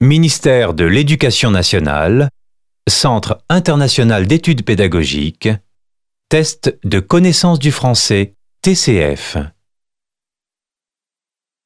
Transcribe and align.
Ministère 0.00 0.74
de 0.74 0.84
l'Éducation 0.84 1.50
nationale, 1.50 2.30
Centre 2.88 3.42
international 3.48 4.28
d'études 4.28 4.64
pédagogiques, 4.64 5.48
Test 6.28 6.78
de 6.84 7.00
connaissance 7.00 7.58
du 7.58 7.72
français, 7.72 8.36
TCF. 8.62 9.38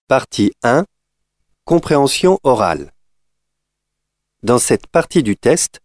Partie 0.08 0.50
1 0.62 0.86
Compréhension 1.66 2.38
orale. 2.42 2.92
Dans 4.42 4.58
cette 4.58 4.86
partie 4.86 5.22
du 5.22 5.36
test, 5.36 5.80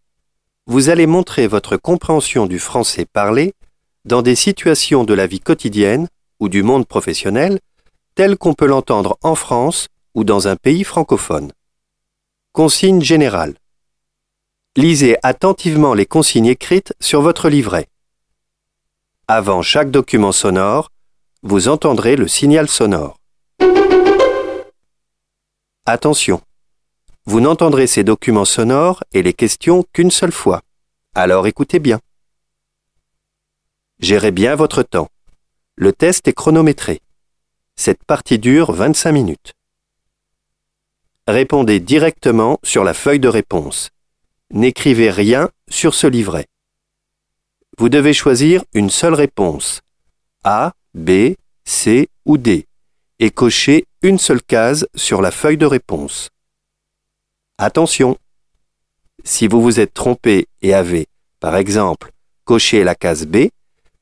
vous 0.67 0.87
allez 0.87 1.05
montrer 1.05 1.47
votre 1.47 1.75
compréhension 1.75 2.45
du 2.45 2.59
français 2.59 3.05
parlé 3.05 3.55
dans 4.05 4.21
des 4.21 4.35
situations 4.35 5.03
de 5.03 5.13
la 5.13 5.27
vie 5.27 5.41
quotidienne 5.41 6.07
ou 6.39 6.47
du 6.47 6.63
monde 6.63 6.87
professionnel 6.87 7.59
telles 8.15 8.37
qu'on 8.37 8.53
peut 8.53 8.67
l'entendre 8.67 9.17
en 9.21 9.35
France 9.35 9.89
ou 10.15 10.23
dans 10.23 10.47
un 10.47 10.55
pays 10.55 10.85
francophone. 10.85 11.51
Consigne 12.57 13.03
générale. 13.03 13.53
Lisez 14.75 15.15
attentivement 15.21 15.93
les 15.93 16.07
consignes 16.07 16.47
écrites 16.47 16.91
sur 16.99 17.21
votre 17.21 17.49
livret. 17.49 17.87
Avant 19.27 19.61
chaque 19.61 19.91
document 19.91 20.31
sonore, 20.31 20.91
vous 21.43 21.67
entendrez 21.67 22.15
le 22.15 22.27
signal 22.27 22.67
sonore. 22.67 23.19
Attention, 25.85 26.41
vous 27.27 27.41
n'entendrez 27.41 27.85
ces 27.85 28.03
documents 28.03 28.43
sonores 28.43 29.03
et 29.13 29.21
les 29.21 29.33
questions 29.33 29.85
qu'une 29.93 30.09
seule 30.09 30.31
fois. 30.31 30.63
Alors 31.13 31.45
écoutez 31.45 31.77
bien. 31.77 31.99
Gérez 33.99 34.31
bien 34.31 34.55
votre 34.55 34.81
temps. 34.81 35.09
Le 35.75 35.93
test 35.93 36.27
est 36.27 36.33
chronométré. 36.33 37.01
Cette 37.75 38.03
partie 38.03 38.39
dure 38.39 38.71
25 38.71 39.11
minutes. 39.11 39.56
Répondez 41.27 41.81
directement 41.81 42.57
sur 42.63 42.85
la 42.85 42.93
feuille 42.93 43.19
de 43.19 43.27
réponse. 43.27 43.89
N'écrivez 44.51 45.09
rien 45.09 45.49
sur 45.69 45.93
ce 45.93 46.07
livret. 46.07 46.45
Vous 47.77 47.89
devez 47.89 48.13
choisir 48.13 48.63
une 48.73 48.89
seule 48.89 49.13
réponse. 49.13 49.81
A, 50.45 50.71
B, 50.93 51.33
C 51.65 52.07
ou 52.25 52.37
D 52.37 52.65
et 53.19 53.29
cocher 53.29 53.85
une 54.01 54.17
seule 54.19 54.41
case 54.41 54.87
sur 54.95 55.21
la 55.21 55.31
feuille 55.31 55.57
de 55.57 55.65
réponse. 55.65 56.29
Attention 57.57 58.17
Si 59.25 59.49
vous 59.49 59.61
vous 59.61 59.81
êtes 59.81 59.93
trompé 59.93 60.47
et 60.61 60.73
avez, 60.73 61.07
par 61.41 61.57
exemple, 61.57 62.11
coché 62.45 62.85
la 62.85 62.95
case 62.95 63.25
B, 63.25 63.49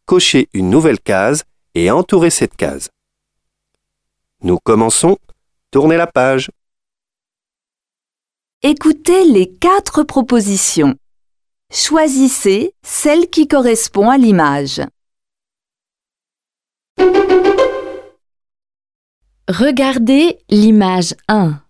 cochez 0.05 0.47
une 0.53 0.69
nouvelle 0.69 0.99
case 0.99 1.43
et 1.73 1.89
entourez 1.89 2.29
cette 2.29 2.55
case. 2.55 2.89
Nous 4.43 4.59
commençons. 4.59 5.17
Tournez 5.71 5.97
la 5.97 6.07
page. 6.07 6.51
Écoutez 8.67 9.25
les 9.25 9.55
quatre 9.57 10.01
propositions. 10.01 10.97
Choisissez 11.71 12.73
celle 12.81 13.29
qui 13.29 13.47
correspond 13.47 14.09
à 14.09 14.17
l'image. 14.17 14.81
Regardez 19.47 20.39
l'image 20.49 21.13
1. 21.27 21.63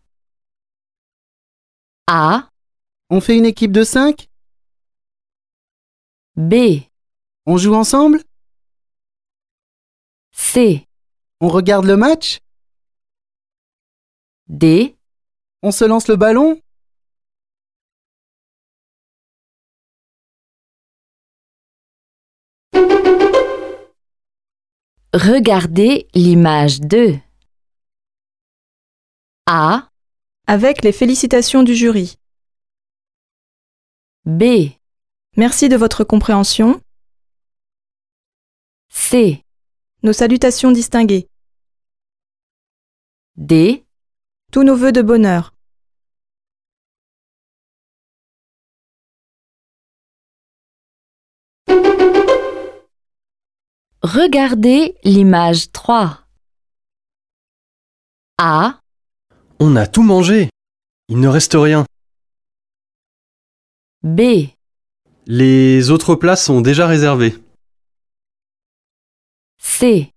A, 2.07 2.49
On 3.09 3.19
fait 3.19 3.37
une 3.37 3.45
équipe 3.45 3.73
de 3.73 3.83
5 3.83 4.29
B, 6.37 6.53
On 7.45 7.57
joue 7.57 7.75
ensemble? 7.75 8.23
C, 10.31 10.87
On 11.41 11.49
regarde 11.49 11.87
le 11.87 11.97
match? 11.97 12.39
D, 14.47 14.95
On 15.61 15.71
se 15.71 15.83
lance 15.83 16.07
le 16.07 16.15
ballon? 16.15 16.61
Regardez 25.15 26.07
l'image 26.13 26.81
2. 26.81 27.17
A, 29.47 29.89
Avec 30.47 30.83
les 30.83 30.91
félicitations 30.91 31.63
du 31.63 31.73
jury. 31.73 32.17
B, 34.25 34.71
Merci 35.37 35.69
de 35.69 35.77
votre 35.77 36.03
compréhension. 36.03 36.81
C, 38.89 39.43
Nos 40.03 40.13
salutations 40.13 40.71
distinguées. 40.71 41.29
D, 43.37 43.85
Tous 44.51 44.63
nos 44.63 44.75
vœux 44.75 44.91
de 44.91 45.01
bonheur. 45.01 45.54
Regardez 54.05 54.95
l'image 55.03 55.71
3. 55.71 56.19
A, 58.37 58.79
On 59.59 59.75
a 59.75 59.87
tout 59.87 60.03
mangé. 60.03 60.49
Il 61.07 61.19
ne 61.19 61.27
reste 61.27 61.53
rien. 61.55 61.85
B, 64.03 64.49
Les 65.25 65.89
autres 65.89 66.15
places 66.15 66.45
sont 66.45 66.61
déjà 66.61 66.85
réservées. 66.87 67.35
C, 69.57 70.11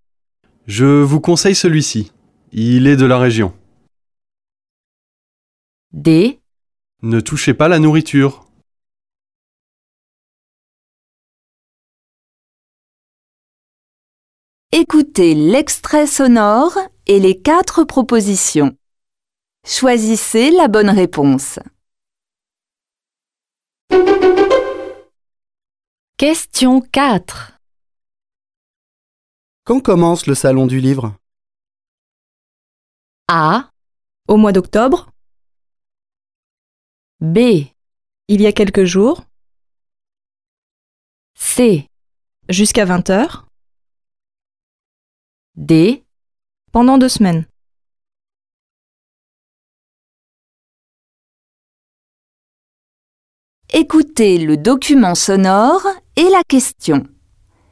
Je 0.66 0.84
vous 0.84 1.20
conseille 1.20 1.54
celui-ci. 1.54 2.12
Il 2.52 2.86
est 2.86 2.96
de 2.96 3.06
la 3.06 3.18
région. 3.18 3.54
D, 5.92 6.40
Ne 7.02 7.20
touchez 7.20 7.54
pas 7.54 7.68
la 7.68 7.78
nourriture. 7.78 8.47
Écoutez 14.80 15.34
l'extrait 15.34 16.06
sonore 16.06 16.78
et 17.08 17.18
les 17.18 17.42
quatre 17.42 17.82
propositions. 17.82 18.78
Choisissez 19.66 20.52
la 20.52 20.68
bonne 20.68 20.88
réponse. 20.88 21.58
Question 26.16 26.80
4. 26.80 27.58
Quand 29.64 29.80
commence 29.80 30.28
le 30.28 30.36
salon 30.36 30.68
du 30.68 30.78
livre? 30.78 31.16
A, 33.26 33.72
Au 34.28 34.36
mois 34.36 34.52
d'octobre, 34.52 35.10
B, 37.18 37.66
il 38.28 38.40
y 38.40 38.46
a 38.46 38.52
quelques 38.52 38.84
jours, 38.84 39.24
C, 41.34 41.88
jusqu'à 42.48 42.84
20 42.84 43.10
heures, 43.10 43.47
D, 45.58 46.04
pendant 46.70 46.98
deux 46.98 47.08
semaines. 47.08 47.44
Écoutez 53.72 54.38
le 54.38 54.56
document 54.56 55.16
sonore 55.16 55.84
et 56.14 56.30
la 56.30 56.42
question. 56.46 57.02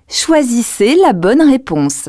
Choisissez 0.09 0.97
la 0.97 1.13
bonne 1.13 1.41
réponse. 1.41 2.09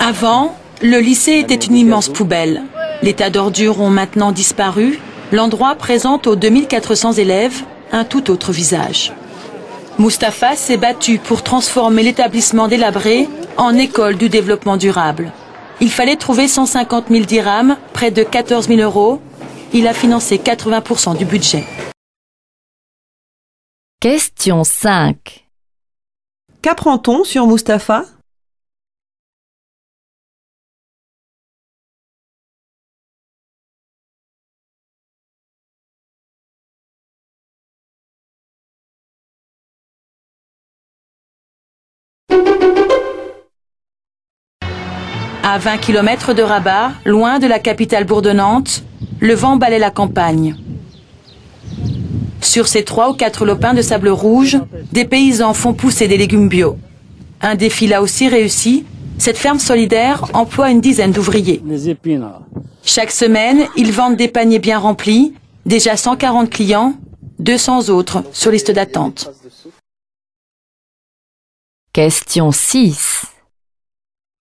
Avant, 0.00 0.56
le 0.82 0.98
lycée 0.98 1.38
était 1.38 1.54
une 1.54 1.76
immense 1.76 2.08
poubelle. 2.08 2.64
Les 3.02 3.14
tas 3.14 3.30
d'ordures 3.30 3.80
ont 3.80 3.90
maintenant 3.90 4.32
disparu. 4.32 4.98
L'endroit 5.30 5.76
présente 5.76 6.26
aux 6.26 6.34
2400 6.34 7.12
élèves 7.12 7.62
un 7.92 8.04
tout 8.04 8.32
autre 8.32 8.50
visage. 8.50 9.12
Mustapha 9.98 10.54
s'est 10.54 10.76
battu 10.76 11.18
pour 11.18 11.42
transformer 11.42 12.04
l'établissement 12.04 12.68
délabré 12.68 13.28
en 13.56 13.74
école 13.74 14.16
du 14.16 14.28
développement 14.28 14.76
durable. 14.76 15.32
Il 15.80 15.90
fallait 15.90 16.14
trouver 16.14 16.46
150 16.46 17.08
000 17.08 17.24
dirhams, 17.24 17.76
près 17.92 18.12
de 18.12 18.22
14 18.22 18.68
000 18.68 18.80
euros. 18.80 19.20
Il 19.72 19.88
a 19.88 19.94
financé 19.94 20.38
80% 20.38 21.16
du 21.16 21.24
budget. 21.24 21.64
Question 24.00 24.62
5. 24.62 25.48
Qu'apprend-on 26.62 27.24
sur 27.24 27.48
Mustapha? 27.48 28.04
À 45.50 45.56
20 45.56 45.78
km 45.78 46.34
de 46.34 46.42
Rabat, 46.42 46.92
loin 47.06 47.38
de 47.38 47.46
la 47.46 47.58
capitale 47.58 48.04
bourdonnante, 48.04 48.84
le 49.18 49.32
vent 49.32 49.56
balait 49.56 49.78
la 49.78 49.90
campagne. 49.90 50.54
Sur 52.42 52.68
ces 52.68 52.84
trois 52.84 53.08
ou 53.08 53.14
quatre 53.14 53.46
lopins 53.46 53.72
de 53.72 53.80
sable 53.80 54.10
rouge, 54.10 54.58
des 54.92 55.06
paysans 55.06 55.54
font 55.54 55.72
pousser 55.72 56.06
des 56.06 56.18
légumes 56.18 56.50
bio. 56.50 56.76
Un 57.40 57.54
défi 57.54 57.86
là 57.86 58.02
aussi 58.02 58.28
réussi, 58.28 58.84
Cette 59.16 59.38
ferme 59.38 59.58
solidaire 59.58 60.26
emploie 60.34 60.70
une 60.70 60.82
dizaine 60.82 61.12
d'ouvriers. 61.12 61.62
Chaque 62.84 63.10
semaine, 63.10 63.66
ils 63.74 63.90
vendent 63.90 64.16
des 64.16 64.28
paniers 64.28 64.58
bien 64.58 64.78
remplis, 64.78 65.32
déjà 65.64 65.96
140 65.96 66.50
clients, 66.50 66.94
200 67.38 67.88
autres 67.88 68.22
sur 68.34 68.50
liste 68.50 68.70
d'attente. 68.70 69.30
Question 71.94 72.52
6. 72.52 73.37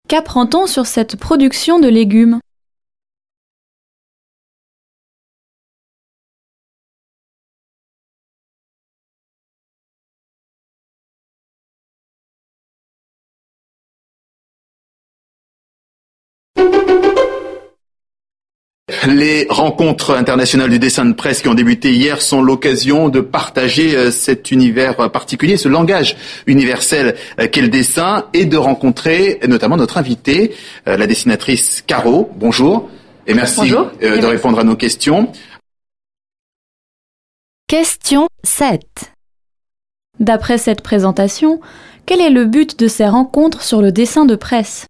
Qu'apprend-on 0.09 0.67
sur 0.67 0.85
cette 0.85 1.15
production 1.15 1.79
de 1.79 1.87
légumes? 1.87 2.39
Les 19.07 19.47
rencontres 19.49 20.11
internationales 20.11 20.69
du 20.69 20.79
dessin 20.79 21.05
de 21.05 21.13
presse 21.13 21.41
qui 21.41 21.49
ont 21.49 21.53
débuté 21.53 21.91
hier 21.93 22.21
sont 22.21 22.41
l'occasion 22.41 23.09
de 23.09 23.19
partager 23.19 23.95
euh, 23.95 24.11
cet 24.11 24.51
univers 24.51 24.95
particulier, 25.11 25.57
ce 25.57 25.67
langage 25.67 26.15
universel 26.47 27.15
euh, 27.39 27.47
qu'est 27.47 27.61
le 27.61 27.67
dessin, 27.69 28.25
et 28.33 28.45
de 28.45 28.55
rencontrer 28.57 29.39
notamment 29.47 29.77
notre 29.77 29.97
invitée, 29.97 30.53
euh, 30.87 30.95
la 30.95 31.07
dessinatrice 31.07 31.83
Caro. 31.85 32.31
Bonjour, 32.35 32.89
et 33.27 33.33
merci 33.33 33.61
Bonjour. 33.61 33.91
euh, 34.01 34.17
de 34.17 34.25
répondre 34.25 34.59
à 34.59 34.63
nos 34.63 34.75
questions. 34.75 35.31
Question 37.67 38.27
7. 38.43 38.81
D'après 40.19 40.57
cette 40.57 40.81
présentation, 40.81 41.59
quel 42.05 42.21
est 42.21 42.29
le 42.29 42.45
but 42.45 42.79
de 42.79 42.87
ces 42.87 43.07
rencontres 43.07 43.63
sur 43.63 43.81
le 43.81 43.91
dessin 43.91 44.25
de 44.25 44.35
presse? 44.35 44.85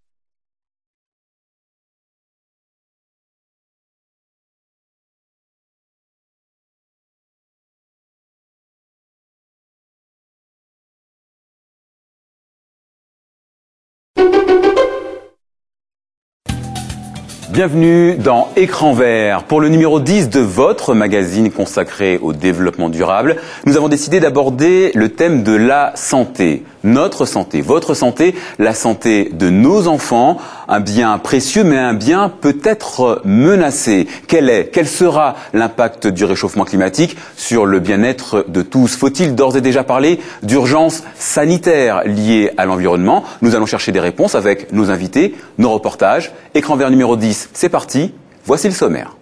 Bienvenue 17.53 18.15
dans 18.15 18.49
Écran 18.55 18.93
vert. 18.93 19.43
Pour 19.43 19.61
le 19.61 19.69
numéro 19.69 19.99
10 19.99 20.31
de 20.31 20.39
votre 20.39 20.95
magazine 20.95 21.51
consacré 21.51 22.17
au 22.17 22.33
développement 22.33 22.89
durable, 22.89 23.35
nous 23.67 23.77
avons 23.77 23.89
décidé 23.89 24.19
d'aborder 24.19 24.91
le 24.95 25.09
thème 25.09 25.43
de 25.43 25.51
la 25.51 25.91
santé. 25.93 26.63
Notre 26.83 27.25
santé, 27.25 27.61
votre 27.61 27.93
santé, 27.93 28.35
la 28.59 28.73
santé 28.73 29.29
de 29.31 29.49
nos 29.49 29.87
enfants, 29.87 30.37
un 30.67 30.81
bien 30.81 31.17
précieux 31.17 31.63
mais 31.63 31.77
un 31.77 31.93
bien 31.93 32.29
peut-être 32.29 33.21
menacé. 33.23 34.07
Quel 34.27 34.49
est, 34.49 34.69
quel 34.73 34.87
sera 34.87 35.35
l'impact 35.53 36.07
du 36.07 36.25
réchauffement 36.25 36.65
climatique 36.65 37.17
sur 37.37 37.65
le 37.65 37.79
bien-être 37.79 38.45
de 38.47 38.61
tous? 38.61 38.95
Faut-il 38.97 39.33
d'ores 39.33 39.55
et 39.55 39.61
déjà 39.61 39.83
parler 39.83 40.19
d'urgence 40.43 41.03
sanitaire 41.15 42.03
liée 42.05 42.51
à 42.57 42.65
l'environnement? 42.65 43.23
Nous 43.41 43.55
allons 43.55 43.65
chercher 43.65 43.91
des 43.91 44.01
réponses 44.01 44.35
avec 44.35 44.73
nos 44.73 44.91
invités, 44.91 45.35
nos 45.57 45.71
reportages. 45.71 46.31
Écran 46.53 46.75
vert 46.75 46.89
numéro 46.89 47.15
10, 47.15 47.49
c'est 47.53 47.69
parti. 47.69 48.13
Voici 48.45 48.67
le 48.67 48.73
sommaire. 48.73 49.15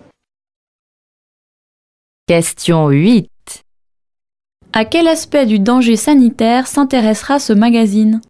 Question 2.28 2.90
8. 2.90 3.31
À 4.74 4.86
quel 4.86 5.10
aspect 5.10 5.46
du 5.46 5.60
danger 5.60 5.98
sanitaire 5.98 6.66
s'intéressera 6.66 7.40
ce 7.40 7.52
magazine? 7.52 8.22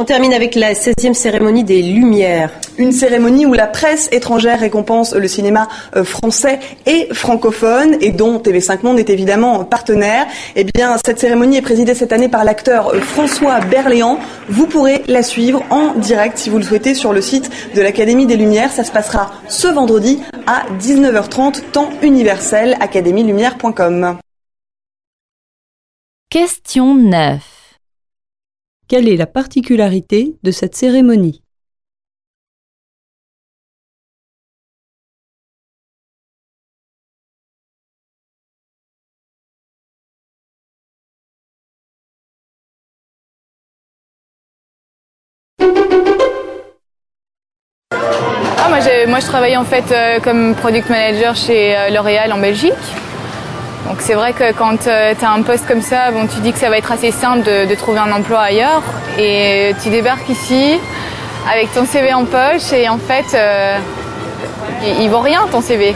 On 0.00 0.04
termine 0.04 0.32
avec 0.32 0.54
la 0.54 0.74
16e 0.74 1.12
cérémonie 1.12 1.64
des 1.64 1.82
Lumières. 1.82 2.52
Une 2.78 2.92
cérémonie 2.92 3.46
où 3.46 3.52
la 3.52 3.66
presse 3.66 4.08
étrangère 4.12 4.60
récompense 4.60 5.12
le 5.12 5.26
cinéma 5.26 5.66
euh, 5.96 6.04
français 6.04 6.60
et 6.86 7.08
francophone 7.12 7.96
et 8.00 8.12
dont 8.12 8.38
TV5 8.38 8.84
Monde 8.84 9.00
est 9.00 9.10
évidemment 9.10 9.64
partenaire. 9.64 10.28
Eh 10.54 10.62
bien, 10.62 10.96
cette 11.04 11.18
cérémonie 11.18 11.56
est 11.56 11.62
présidée 11.62 11.96
cette 11.96 12.12
année 12.12 12.28
par 12.28 12.44
l'acteur 12.44 12.94
euh, 12.94 13.00
François 13.00 13.58
Berléand. 13.58 14.20
Vous 14.48 14.68
pourrez 14.68 15.02
la 15.08 15.24
suivre 15.24 15.64
en 15.68 15.94
direct 15.94 16.38
si 16.38 16.48
vous 16.48 16.58
le 16.58 16.64
souhaitez 16.64 16.94
sur 16.94 17.12
le 17.12 17.20
site 17.20 17.50
de 17.74 17.82
l'Académie 17.82 18.26
des 18.26 18.36
Lumières. 18.36 18.70
Ça 18.70 18.84
se 18.84 18.92
passera 18.92 19.32
ce 19.48 19.66
vendredi 19.66 20.20
à 20.46 20.62
19h30, 20.80 21.72
temps 21.72 21.90
universel, 22.02 22.76
académielumière.com. 22.78 24.18
Question 26.30 26.94
9. 26.94 27.57
Quelle 28.88 29.06
est 29.06 29.16
la 29.16 29.26
particularité 29.26 30.36
de 30.42 30.50
cette 30.50 30.74
cérémonie? 30.74 31.42
Ah, 47.90 48.70
moi, 49.06 49.20
je 49.20 49.26
travaille 49.26 49.58
en 49.58 49.64
fait 49.64 49.92
euh, 49.92 50.18
comme 50.20 50.54
product 50.54 50.88
manager 50.88 51.36
chez 51.36 51.76
euh, 51.76 51.90
L'Oréal 51.90 52.32
en 52.32 52.38
Belgique. 52.38 52.72
Donc 53.86 54.00
c'est 54.00 54.14
vrai 54.14 54.32
que 54.32 54.52
quand 54.52 54.76
tu 54.82 54.88
as 54.90 55.30
un 55.30 55.42
poste 55.42 55.66
comme 55.66 55.82
ça, 55.82 56.10
bon, 56.10 56.26
tu 56.26 56.40
dis 56.40 56.52
que 56.52 56.58
ça 56.58 56.68
va 56.68 56.78
être 56.78 56.92
assez 56.92 57.10
simple 57.10 57.42
de, 57.42 57.74
trouver 57.74 57.98
un 57.98 58.12
emploi 58.12 58.40
ailleurs. 58.40 58.82
Et 59.18 59.74
tu 59.82 59.90
débarques 59.90 60.28
ici 60.28 60.78
avec 61.50 61.72
ton 61.72 61.86
CV 61.86 62.12
en 62.12 62.24
poche 62.24 62.72
et 62.72 62.88
en 62.88 62.98
fait, 62.98 63.34
euh, 63.34 63.78
il, 65.00 65.08
vaut 65.08 65.20
rien 65.20 65.46
ton 65.50 65.60
CV. 65.60 65.94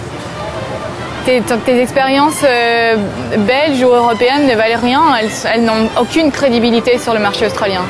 Tes, 1.26 1.40
tes 1.40 1.80
expériences 1.80 2.42
euh, 2.44 2.96
belges 3.38 3.82
ou 3.82 3.88
européennes 3.88 4.46
ne 4.46 4.54
valent 4.54 4.80
rien, 4.80 5.02
elles, 5.20 5.30
elles 5.52 5.64
n'ont 5.64 5.88
aucune 6.00 6.32
crédibilité 6.32 6.98
sur 6.98 7.12
le 7.14 7.20
marché 7.20 7.46
australien. 7.46 7.82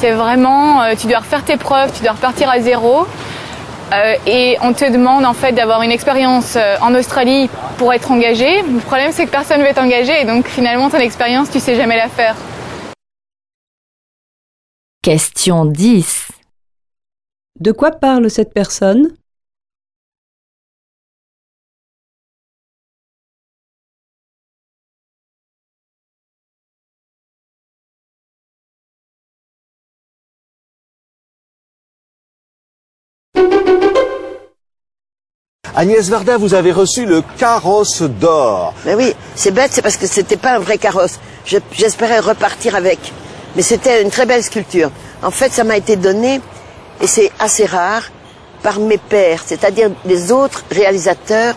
C'est 0.00 0.12
vraiment, 0.12 0.80
euh, 0.80 0.94
tu 0.98 1.08
dois 1.08 1.18
refaire 1.18 1.44
tes 1.44 1.58
preuves, 1.58 1.92
tu 1.92 2.02
dois 2.02 2.12
repartir 2.12 2.48
à 2.48 2.60
zéro. 2.60 3.06
Euh, 3.92 4.14
et 4.26 4.56
on 4.62 4.72
te 4.72 4.90
demande 4.90 5.24
en 5.24 5.34
fait 5.34 5.52
d'avoir 5.52 5.82
une 5.82 5.90
expérience 5.90 6.54
euh, 6.56 6.76
en 6.80 6.94
Australie 6.94 7.50
pour 7.76 7.92
être 7.92 8.10
engagé. 8.12 8.62
Le 8.62 8.78
problème 8.78 9.10
c'est 9.12 9.26
que 9.26 9.30
personne 9.30 9.60
ne 9.60 9.66
veut 9.66 9.74
t'engager 9.74 10.22
et 10.22 10.24
donc 10.24 10.46
finalement 10.46 10.88
ton 10.90 10.98
expérience 10.98 11.50
tu 11.50 11.58
sais 11.58 11.74
jamais 11.74 11.96
la 11.96 12.08
faire. 12.08 12.36
Question 15.02 15.64
10. 15.64 16.28
De 17.58 17.72
quoi 17.72 17.90
parle 17.90 18.30
cette 18.30 18.54
personne? 18.54 19.08
Agnès 35.80 36.10
Varda, 36.10 36.36
vous 36.36 36.52
avez 36.52 36.72
reçu 36.72 37.06
le 37.06 37.22
carrosse 37.38 38.02
d'or. 38.02 38.74
Mais 38.84 38.94
oui, 38.94 39.14
c'est 39.34 39.50
bête, 39.50 39.70
c'est 39.72 39.80
parce 39.80 39.96
que 39.96 40.06
c'était 40.06 40.36
pas 40.36 40.56
un 40.56 40.58
vrai 40.58 40.76
carrosse. 40.76 41.18
Je- 41.46 41.56
J'espérais 41.72 42.18
repartir 42.18 42.74
avec. 42.74 42.98
Mais 43.56 43.62
c'était 43.62 44.02
une 44.02 44.10
très 44.10 44.26
belle 44.26 44.42
sculpture. 44.44 44.90
En 45.22 45.30
fait, 45.30 45.50
ça 45.50 45.64
m'a 45.64 45.78
été 45.78 45.96
donné, 45.96 46.42
et 47.00 47.06
c'est 47.06 47.32
assez 47.38 47.64
rare, 47.64 48.02
par 48.62 48.78
mes 48.78 48.98
pairs, 48.98 49.40
c'est-à-dire 49.46 49.90
les 50.04 50.30
autres 50.32 50.64
réalisateurs 50.70 51.54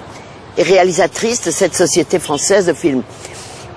et 0.57 0.63
réalisatrices 0.63 1.41
de 1.41 1.51
cette 1.51 1.75
société 1.75 2.17
française 2.17 2.67
de 2.67 2.73
films. 2.73 3.03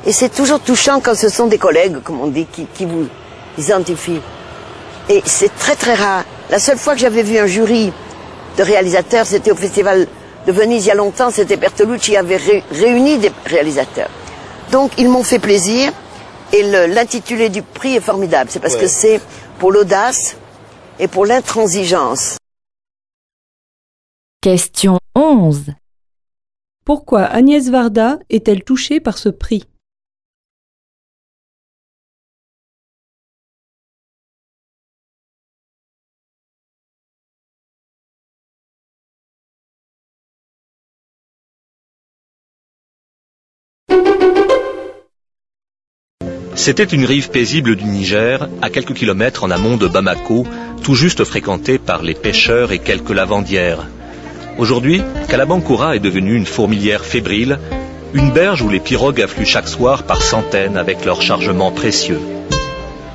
Et 0.07 0.13
c'est 0.13 0.29
toujours 0.29 0.61
touchant 0.61 1.01
quand 1.01 1.17
ce 1.17 1.29
sont 1.29 1.49
des 1.49 1.59
collègues, 1.59 2.01
comme 2.05 2.21
on 2.21 2.29
dit, 2.29 2.47
qui 2.73 2.85
vous 2.85 3.09
identifient. 3.59 4.23
Et 5.09 5.23
c'est 5.25 5.53
très 5.59 5.75
très 5.75 5.95
rare. 5.95 6.23
La 6.51 6.61
seule 6.61 6.79
fois 6.79 6.95
que 6.95 7.01
j'avais 7.01 7.25
vu 7.25 7.37
un 7.37 7.47
jury 7.49 7.93
de 8.57 8.63
réalisateurs, 8.63 9.27
c'était 9.27 9.51
au 9.51 9.57
Festival 9.57 10.07
de 10.47 10.53
Venise 10.53 10.85
il 10.85 10.89
y 10.89 10.91
a 10.91 10.95
longtemps, 10.95 11.31
c'était 11.31 11.57
Bertolucci 11.57 12.11
qui 12.13 12.17
avait 12.17 12.37
ré- 12.37 12.65
réuni 12.71 13.19
des 13.19 13.33
réalisateurs. 13.45 14.11
Donc 14.73 14.93
ils 14.99 15.09
m'ont 15.09 15.25
fait 15.25 15.39
plaisir 15.39 15.93
et 16.53 16.63
l'intitulé 16.63 17.49
du 17.49 17.63
prix 17.63 17.97
est 17.97 18.01
formidable. 18.01 18.51
C'est 18.51 18.61
parce 18.61 18.75
Ouais. 18.75 18.81
que 18.83 18.87
c'est 18.87 19.21
pour 19.59 19.73
l'audace 19.73 20.37
et 20.99 21.09
pour 21.09 21.27
l'intransigeance. 21.27 22.37
Question 24.41 24.99
11. 25.17 25.73
Pourquoi 26.85 27.23
Agnès 27.25 27.69
Varda 27.69 28.19
est-elle 28.31 28.63
touchée 28.63 29.01
par 29.01 29.19
ce 29.19 29.29
prix? 29.29 29.65
C'était 46.67 46.83
une 46.83 47.05
rive 47.05 47.31
paisible 47.31 47.77
du 47.77 47.85
Niger, 47.85 48.49
à 48.61 48.71
quelques 48.71 48.95
kilomètres 48.95 49.45
en 49.45 49.53
amont 49.53 49.77
de 49.77 49.87
Bamako, 49.87 50.45
tout 50.83 50.97
juste 50.97 51.23
fréquentée 51.23 51.79
par 51.79 52.03
les 52.03 52.15
pêcheurs 52.15 52.73
et 52.73 52.81
quelques 52.81 53.11
lavandières. 53.11 53.87
Aujourd'hui, 54.59 55.01
Kalabankoura 55.29 55.95
est 55.95 56.01
devenue 56.01 56.35
une 56.35 56.45
fourmilière 56.45 57.05
fébrile, 57.05 57.61
une 58.15 58.33
berge 58.33 58.63
où 58.63 58.69
les 58.69 58.81
pirogues 58.81 59.23
affluent 59.23 59.47
chaque 59.47 59.69
soir 59.69 60.03
par 60.03 60.21
centaines 60.21 60.77
avec 60.77 61.05
leurs 61.05 61.23
chargements 61.23 61.71
précieux. 61.71 62.19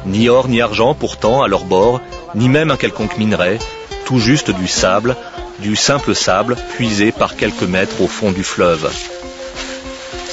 Ni 0.05 0.29
or 0.29 0.47
ni 0.47 0.61
argent 0.61 0.93
pourtant 0.93 1.43
à 1.43 1.49
leur 1.49 1.65
bord, 1.65 1.99
ni 2.35 2.47
même 2.47 2.71
un 2.71 2.77
quelconque 2.77 3.17
minerai, 3.17 3.59
tout 4.05 4.19
juste 4.19 4.51
du 4.51 4.69
sable, 4.69 5.17
du 5.59 5.75
simple 5.75 6.15
sable 6.15 6.55
puisé 6.77 7.11
par 7.11 7.35
quelques 7.35 7.63
mètres 7.63 8.01
au 8.01 8.07
fond 8.07 8.31
du 8.31 8.45
fleuve. 8.45 8.89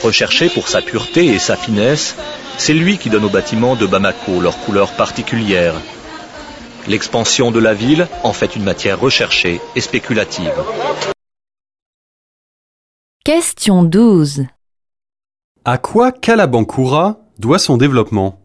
Recherché 0.02 0.48
pour 0.48 0.68
sa 0.68 0.80
pureté 0.80 1.26
et 1.26 1.38
sa 1.38 1.56
finesse, 1.56 2.16
c'est 2.56 2.74
lui 2.74 2.98
qui 2.98 3.10
donne 3.10 3.24
aux 3.24 3.30
bâtiments 3.30 3.76
de 3.76 3.84
Bamako 3.84 4.40
leur 4.40 4.58
couleur 4.60 4.92
particulière. 4.92 5.74
L'expansion 6.86 7.50
de 7.50 7.58
la 7.58 7.74
ville 7.74 8.06
en 8.22 8.32
fait 8.32 8.56
une 8.56 8.64
matière 8.64 9.00
recherchée 9.00 9.60
et 9.74 9.80
spéculative. 9.80 10.54
Question 13.24 13.82
12. 13.82 14.46
À 15.64 15.78
quoi 15.78 16.12
Kalabankoura 16.12 17.18
doit 17.38 17.58
son 17.58 17.76
développement? 17.76 18.40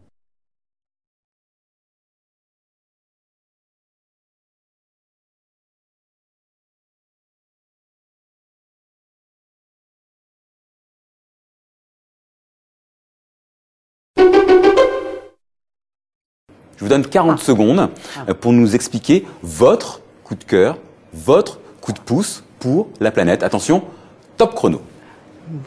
Je 16.76 16.84
vous 16.84 16.88
donne 16.88 17.06
40 17.06 17.38
secondes 17.38 17.88
euh, 18.28 18.34
pour 18.34 18.52
nous 18.52 18.74
expliquer 18.74 19.24
votre 19.42 20.00
coup 20.24 20.34
de 20.34 20.44
cœur, 20.44 20.78
votre 21.12 21.60
coup 21.80 21.92
de 21.92 21.98
pouce 21.98 22.44
pour 22.58 22.88
la 23.00 23.10
planète. 23.10 23.42
Attention, 23.42 23.82
top 24.36 24.54
chrono. 24.54 24.80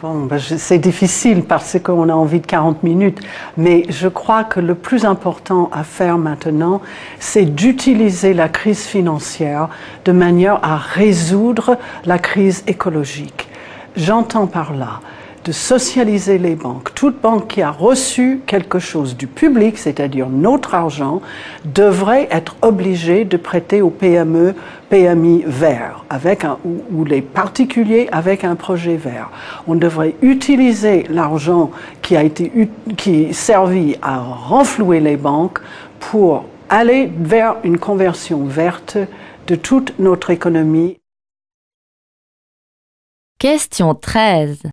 Bon, 0.02 0.26
ben, 0.26 0.40
c'est 0.40 0.80
difficile 0.80 1.44
parce 1.44 1.78
qu'on 1.80 2.10
a 2.10 2.14
envie 2.14 2.40
de 2.40 2.48
40 2.48 2.82
minutes, 2.82 3.20
mais 3.58 3.86
je 3.90 4.08
crois 4.08 4.44
que 4.44 4.60
le 4.60 4.74
plus 4.74 5.06
important 5.06 5.70
à 5.72 5.84
faire 5.84 6.18
maintenant, 6.18 6.82
c'est 7.20 7.46
d'utiliser 7.46 8.34
la 8.34 8.50
crise 8.50 8.86
financière 8.86 9.70
de 10.04 10.12
manière 10.12 10.60
à 10.64 10.78
résoudre 10.78 11.78
la 12.06 12.18
crise 12.18 12.64
écologique. 12.66 13.48
J'entends 13.96 14.48
par 14.48 14.74
là 14.74 15.00
de 15.48 15.54
socialiser 15.54 16.38
les 16.38 16.56
banques. 16.56 16.94
Toute 16.94 17.22
banque 17.22 17.48
qui 17.48 17.62
a 17.62 17.72
reçu 17.72 18.42
quelque 18.46 18.80
chose 18.80 19.16
du 19.16 19.28
public, 19.28 19.78
c'est-à-dire 19.78 20.28
notre 20.28 20.76
argent, 20.76 21.22
devrait 21.64 22.28
être 22.32 22.58
obligée 22.62 23.24
de 23.24 23.38
prêter 23.38 23.82
aux 23.82 23.90
PME, 23.90 24.56
PMI 24.90 25.44
verts, 25.48 26.04
avec 26.10 26.44
un, 26.44 26.58
ou, 26.66 26.84
ou 26.92 27.06
les 27.06 27.22
particuliers 27.22 28.10
avec 28.12 28.44
un 28.44 28.56
projet 28.56 28.98
vert. 28.98 29.30
On 29.68 29.76
devrait 29.76 30.16
utiliser 30.22 31.06
l'argent 31.10 31.72
qui 32.02 32.18
a 32.18 32.24
été 32.24 32.52
qui 32.98 33.34
servi 33.34 33.96
à 34.02 34.20
renflouer 34.20 35.00
les 35.00 35.16
banques 35.16 35.62
pour 36.02 36.44
aller 36.68 37.10
vers 37.18 37.56
une 37.64 37.78
conversion 37.78 38.44
verte 38.44 38.98
de 39.48 39.56
toute 39.56 39.98
notre 39.98 40.30
économie. 40.30 40.98
Question 43.40 43.96
13. 43.96 44.64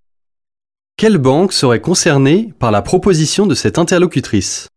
Quelle 0.97 1.19
banque 1.19 1.53
serait 1.53 1.81
concernée 1.81 2.53
par 2.61 2.71
la 2.71 2.81
proposition 2.81 3.49
de 3.49 3.57
cette 3.57 3.79
interlocutrice? 3.79 4.69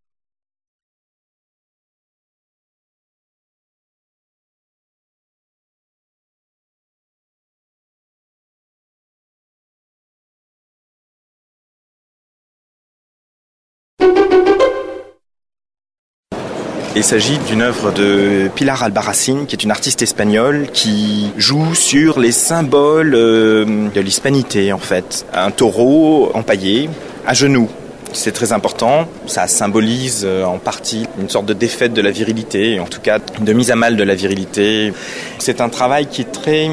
Il 16.98 17.04
s'agit 17.04 17.38
d'une 17.38 17.62
œuvre 17.62 17.92
de 17.92 18.50
Pilar 18.56 18.82
Albarracin, 18.82 19.46
qui 19.48 19.56
est 19.56 19.64
une 19.64 19.70
artiste 19.70 20.02
espagnole 20.02 20.70
qui 20.74 21.32
joue 21.38 21.76
sur 21.76 22.20
les 22.20 22.32
symboles 22.32 23.14
euh, 23.14 23.88
de 23.94 24.02
l'hispanité 24.02 24.74
en 24.74 24.80
fait. 24.80 25.24
Un 25.32 25.52
taureau 25.52 26.32
empaillé, 26.34 26.90
à 27.28 27.36
genoux. 27.36 27.70
C'est 28.14 28.32
très 28.32 28.52
important, 28.52 29.08
ça 29.28 29.46
symbolise 29.46 30.24
euh, 30.26 30.44
en 30.44 30.58
partie 30.58 31.06
une 31.22 31.30
sorte 31.30 31.46
de 31.46 31.54
défaite 31.54 31.94
de 31.94 32.02
la 32.02 32.10
virilité, 32.10 32.80
en 32.80 32.88
tout 32.88 33.00
cas 33.00 33.20
de 33.20 33.54
mise 33.54 33.70
à 33.70 33.76
mal 33.76 33.96
de 33.96 34.04
la 34.04 34.16
virilité. 34.16 34.92
C'est 35.38 35.62
un 35.62 35.70
travail 35.70 36.08
qui 36.08 36.22
est 36.22 36.32
très 36.32 36.72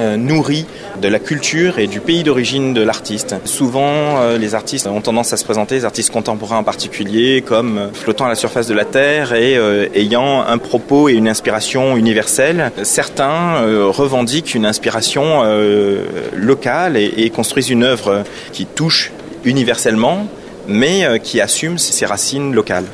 euh, 0.00 0.16
nourri 0.16 0.66
de 1.00 1.08
la 1.08 1.18
culture 1.18 1.78
et 1.78 1.86
du 1.86 2.00
pays 2.00 2.22
d'origine 2.22 2.74
de 2.74 2.82
l'artiste. 2.82 3.36
Souvent, 3.44 4.20
euh, 4.20 4.38
les 4.38 4.54
artistes 4.54 4.86
ont 4.86 5.00
tendance 5.00 5.32
à 5.32 5.36
se 5.36 5.44
présenter, 5.44 5.76
les 5.76 5.84
artistes 5.84 6.12
contemporains 6.12 6.58
en 6.58 6.64
particulier, 6.64 7.42
comme 7.42 7.78
euh, 7.78 7.92
flottant 7.92 8.26
à 8.26 8.28
la 8.28 8.34
surface 8.34 8.66
de 8.66 8.74
la 8.74 8.84
Terre 8.84 9.34
et 9.34 9.56
euh, 9.56 9.88
ayant 9.94 10.42
un 10.42 10.58
propos 10.58 11.08
et 11.08 11.12
une 11.12 11.28
inspiration 11.28 11.96
universelle. 11.96 12.72
Certains 12.82 13.62
euh, 13.62 13.86
revendiquent 13.86 14.54
une 14.54 14.66
inspiration 14.66 15.42
euh, 15.44 16.04
locale 16.34 16.96
et, 16.96 17.12
et 17.16 17.30
construisent 17.30 17.70
une 17.70 17.84
œuvre 17.84 18.24
qui 18.52 18.66
touche 18.66 19.12
universellement, 19.44 20.26
mais 20.66 21.04
euh, 21.04 21.18
qui 21.18 21.40
assume 21.40 21.78
ses 21.78 22.06
racines 22.06 22.54
locales. 22.54 22.86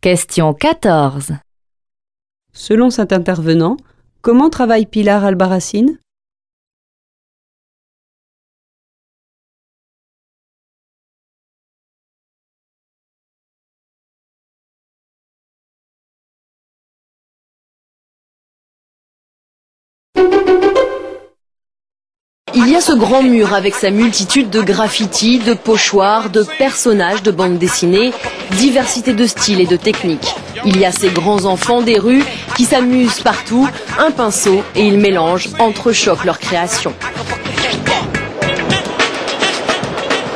Question 0.00 0.54
14. 0.54 1.32
Selon 2.52 2.90
cet 2.90 3.12
intervenant, 3.12 3.76
comment 4.26 4.50
travaille 4.50 4.86
Pilar 4.86 5.24
Albarracin 5.24 5.86
Il 22.52 22.68
y 22.68 22.74
a 22.74 22.80
ce 22.80 22.92
grand 22.94 23.22
mur 23.22 23.54
avec 23.54 23.76
sa 23.76 23.90
multitude 23.90 24.50
de 24.50 24.60
graffitis, 24.60 25.38
de 25.38 25.54
pochoirs, 25.54 26.30
de 26.30 26.44
personnages 26.58 27.22
de 27.22 27.30
bandes 27.30 27.58
dessinées, 27.58 28.10
diversité 28.58 29.12
de 29.12 29.24
styles 29.24 29.60
et 29.60 29.66
de 29.66 29.76
techniques. 29.76 30.34
Il 30.64 30.78
y 30.78 30.84
a 30.84 30.90
ces 30.90 31.10
grands 31.10 31.44
enfants 31.44 31.80
des 31.80 32.00
rues 32.00 32.24
qui 32.56 32.64
s'amusent 32.64 33.20
partout, 33.20 33.68
un 33.98 34.10
pinceau 34.10 34.62
et 34.74 34.82
ils 34.82 34.98
mélangent, 34.98 35.48
entrechoquent 35.58 36.24
leur 36.24 36.38
création. 36.38 36.92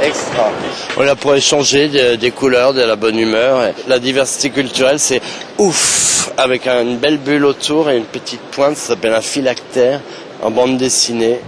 Extra. 0.03 0.51
On 0.97 1.07
a 1.07 1.15
pour 1.15 1.35
échanger 1.35 1.89
de- 1.89 2.17
des 2.17 2.31
couleurs, 2.31 2.73
de 2.75 2.83
la 2.83 2.97
bonne 2.97 3.19
humeur. 3.19 3.73
La 3.87 3.99
diversité 3.99 4.51
culturelle, 4.51 4.99
c'est 4.99 5.21
ouf, 5.59 6.31
avec 6.37 6.67
un- 6.67 6.83
une 6.83 6.97
belle 6.97 7.19
bulle 7.19 7.45
autour 7.45 7.91
et 7.91 7.97
une 7.97 8.05
petite 8.05 8.41
pointe, 8.41 8.77
ça 8.77 8.89
s'appelle 8.89 9.13
un 9.15 9.21
phylactère 9.21 10.01
en 10.43 10.51
bande 10.51 10.79
dessinée. 10.79 11.41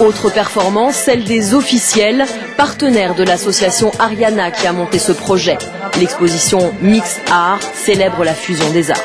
Autre 0.00 0.30
performance, 0.30 0.96
celle 0.96 1.24
des 1.24 1.54
officiels, 1.54 2.24
partenaires 2.58 3.14
de 3.14 3.22
l'association 3.22 3.90
Ariana 3.98 4.50
qui 4.50 4.66
a 4.66 4.72
monté 4.72 4.98
ce 4.98 5.12
projet. 5.12 5.56
L'exposition 5.98 6.74
Mix 6.82 7.20
Art 7.30 7.62
célèbre 7.62 8.22
la 8.22 8.34
fusion 8.34 8.70
des 8.72 8.90
arts. 8.90 9.00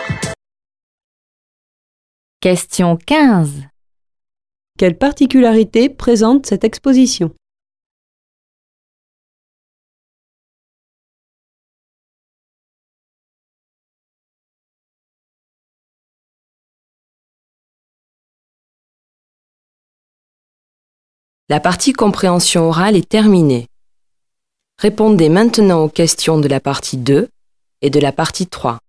Question 2.42 2.98
15. 2.98 3.64
Quelle 4.78 4.98
particularité 4.98 5.90
présente 5.90 6.46
cette 6.46 6.64
exposition? 6.64 7.32
La 21.50 21.62
partie 21.62 21.94
compréhension 21.94 22.68
orale 22.68 22.98
est 22.98 23.08
terminée. 23.08 23.70
Répondez 24.77 25.30
maintenant 25.30 25.82
aux 25.82 25.88
questions 25.88 26.42
de 26.42 26.50
la 26.50 26.60
partie 26.60 26.98
2 26.98 27.30
et 27.82 27.89
de 27.89 28.01
la 28.01 28.12
partie 28.12 28.48
3. 28.48 28.80